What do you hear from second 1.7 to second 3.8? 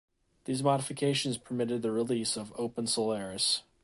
the release of OpenSolaris.